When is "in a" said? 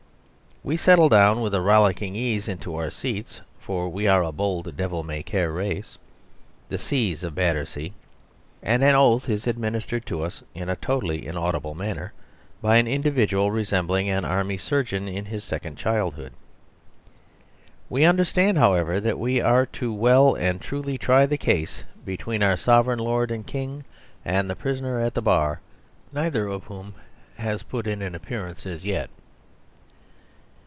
10.53-10.75